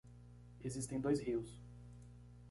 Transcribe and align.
Existem 0.63 0.99
dois 0.99 1.19
rios 1.21 1.61